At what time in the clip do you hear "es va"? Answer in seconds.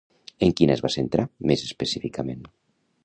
0.77-0.91